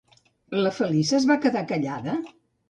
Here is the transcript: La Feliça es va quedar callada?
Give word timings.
La 0.59 0.71
Feliça 0.77 1.17
es 1.19 1.27
va 1.33 1.37
quedar 1.45 1.63
callada? 1.73 2.17